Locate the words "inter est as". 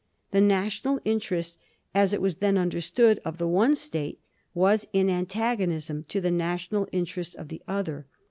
1.05-2.11